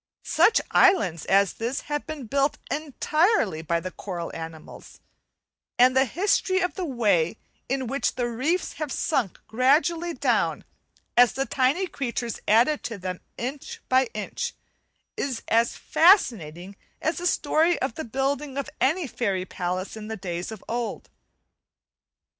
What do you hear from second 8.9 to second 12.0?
sunk gradually down, as the tiny